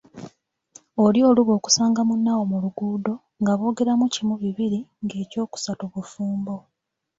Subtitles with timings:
[1.05, 6.55] Oli oluba okusanga munne awo mu luguudo, nga boogera mu kimu bibiri, ng’ekyokusatu bufumbo.